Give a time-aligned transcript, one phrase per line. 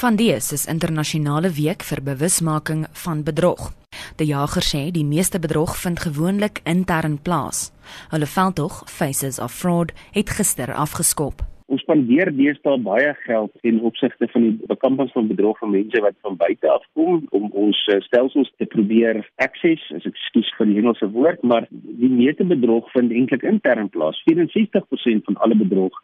[0.00, 3.66] Van dese is internasionale week vir bewusmaking van bedrog.
[4.16, 7.68] Die jager sê die meeste bedrog vind gewoonlik intern plaas.
[8.08, 11.44] Hulle veldtog Faces of Fraud het gister afgeskop.
[11.68, 16.16] Ons spandeer deesdae baie geld in opsigte van die bekamping van bedrog van mense wat
[16.24, 20.72] van buite af kom om ons eh, stelsels te probeer access, as ek skuis vir
[20.72, 21.68] die Engelse woord, maar
[22.00, 24.20] die meeste bedrog vind eintlik intern plaas.
[24.28, 25.96] 64% van alle bedrog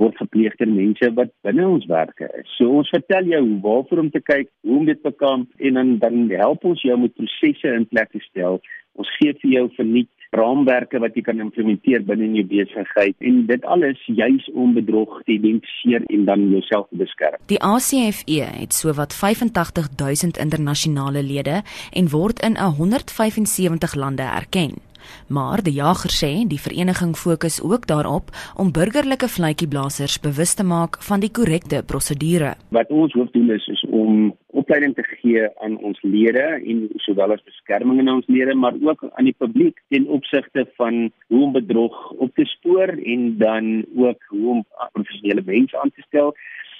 [0.00, 2.48] word gepleeg deur mense wat binne ons werke is.
[2.56, 5.98] So ons vertel jou waarvoor om te kyk, hoe om dit te bekamp en dan
[6.02, 8.60] dan help ons jou met prosesse in plek te stel.
[8.98, 13.42] Ons gee vir jou verniet raamwerke wat jy kan implementeer binne in jou besigheid en
[13.48, 17.36] dit alles juis om bedrog te identifiseer en dan jouself te beskerm.
[17.52, 21.60] Die ACFE het sowat 85000 internasionale lede
[21.92, 24.80] en word in 175 lande erken.
[25.28, 31.00] Maar die jager sê die vereniging fokus ook daarop om burgerlike vletjieblassers bewus te maak
[31.02, 32.54] van die korrekte prosedure.
[32.68, 37.44] Wat ons hoofdoel is is om opleiding te gee aan ons lede en sowel as
[37.48, 42.10] beskerming aan ons lede maar ook aan die publiek ten opsigte van hoe om bedrog
[42.10, 46.34] op te spoor en dan ook hoe om professionele mense aan te stel.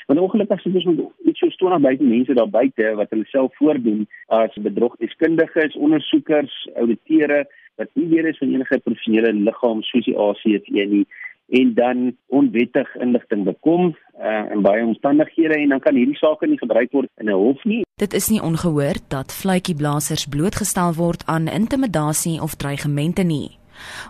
[0.06, 3.56] Want ongelukkig ons met iets so stoor na buite mense daar buite wat hulle self
[3.56, 10.16] voordoen as bedrogdeskundiges, ondersoekers, ouditeure wat nie weer is van enige professionele liggaam soos die
[10.18, 11.06] ACFE nie
[11.52, 16.58] en dan onwettig inligting bekom uh, in baie omstandighede en dan kan hierdie sake nie
[16.58, 17.82] gebruik word in 'n hof nie.
[18.00, 23.58] Dit is nie ongehoord dat fluitjieblassers blootgestel word aan intimidasie of dreigemente nie.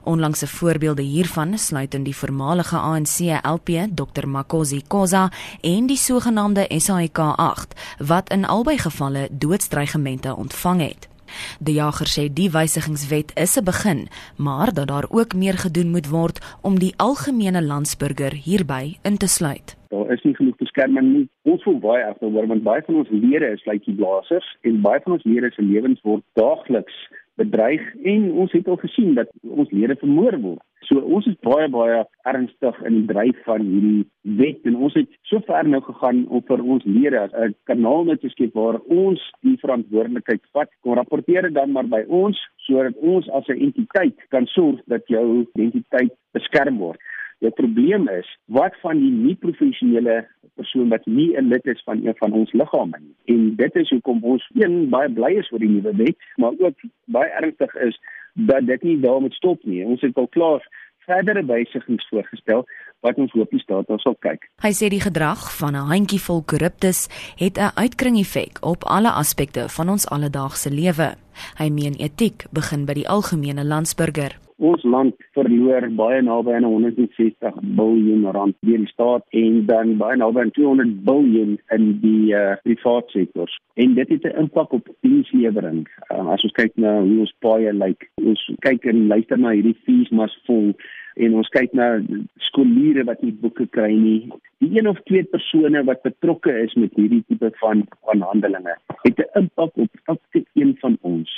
[0.04, 6.66] Onlangse voorbeelde hiervan sluit in die voormalige ANC LP Dr Makosi Koza en die sogenaamde
[6.68, 11.11] SAIK 8 wat in albei gevalle doodsdreigemente ontvang het.
[11.60, 16.08] Die jager sê die wysigingswet is 'n begin, maar dat daar ook meer gedoen moet
[16.08, 19.76] word om die algemene landsburger hierby in te sluit.
[19.88, 21.28] Daar is nie genoeg beskerming nie.
[21.42, 25.12] Ons voel baie agteroor want baie van ons lede is lykie blaasers en baie van
[25.12, 26.96] ons lede se lewens word daagliks
[27.40, 30.62] bedreig en ons het al gesien dat ons lede vermoor word.
[30.88, 35.08] So ons is baie baie ernstig in die dryf van hierdie wet en ons het
[35.30, 39.20] so ver nou gegaan om vir ons lede 'n kanaal net te skep waar ons
[39.42, 40.68] die verantwoordelikheid vat.
[40.82, 45.46] Kom rapporteer dan maar by ons sodat ons as 'n entiteit kan sorg dat jou
[45.54, 47.00] identiteit beskerm word.
[47.40, 52.06] Die probleem is wat van die nie professionele persoon wat nie 'n lid is van
[52.06, 53.14] een van ons liggame nie.
[53.34, 56.78] En dit is hoekom ons een baie bly is oor die nuwe wet, maar ook
[57.04, 58.00] baie ernstig is
[58.32, 59.84] dat dit nie daarmee stop nie.
[59.84, 60.68] Ons het al klaar
[61.06, 62.66] verdere wysigings voorgestel
[63.00, 64.46] wat ons hoop die staat ons sal kyk.
[64.62, 69.68] Hy sê die gedrag van 'n handjievol korruptes het 'n uitkring effek op alle aspekte
[69.68, 71.14] van ons alledaagse lewe.
[71.58, 74.41] Hy meen etiek begin by die algemene landsburger.
[74.62, 80.18] Ons land verloor baie naby aan 160 miljard rand deur die staat en dan baie
[80.20, 83.50] naby aan 200 miljard in die uh, private sektor.
[83.74, 85.88] En dit het 'n impak op dienslewering.
[86.12, 89.50] Uh, as ons kyk na hoe ons baie lyk, like, ons kyk en luister na
[89.50, 90.70] hierdie fees mas vol
[91.14, 91.98] en ons kyk na
[92.36, 94.30] skooliere wat nie boeke kry nie.
[94.62, 99.18] Die een of twee persone wat betrokke is met hierdie tipe van van handelinge het
[99.18, 101.30] 'n impak op elke een van ons.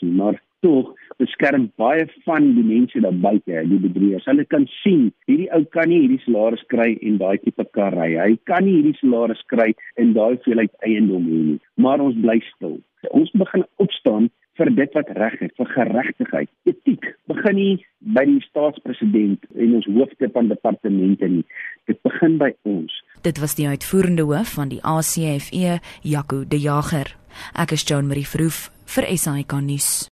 [0.00, 4.26] Maar tog beskerm baie van die mense daar buite, die bedrieërs.
[4.30, 8.12] Hulle kan sien hierdie ou kan nie hierdie salaris kry en daai tipe kar ry.
[8.18, 11.58] Hy kan nie hierdie salaris kry en daai hoeveelheid eiendom hê nie.
[11.82, 12.78] Maar ons bly stil.
[13.14, 16.50] Ons begin opstaan vir dit wat reg is, vir geregtigheid.
[16.70, 17.74] Etiek begin nie
[18.16, 21.44] by die staatspresident en ons hoofde van departemente nie.
[21.90, 22.94] Dit begin by ons.
[23.26, 27.14] Dit was die uitvoerende hoof van die ACFE, Jaco de Jager.
[27.54, 30.06] Ek is Joan Marie Verhoef vir SAK nuus.